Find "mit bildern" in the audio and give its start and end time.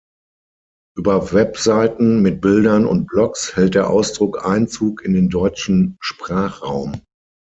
2.23-2.87